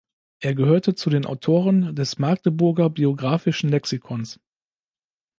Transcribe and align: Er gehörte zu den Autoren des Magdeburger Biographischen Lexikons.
Er 0.39 0.55
gehörte 0.55 0.95
zu 0.95 1.11
den 1.11 1.27
Autoren 1.27 1.95
des 1.95 2.17
Magdeburger 2.17 2.89
Biographischen 2.89 3.69
Lexikons. 3.69 4.39